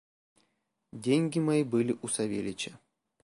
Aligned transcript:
Деньги 0.93 1.37
мои 1.37 1.61
были 1.63 1.95
у 2.01 2.07
Савельича. 2.07 2.79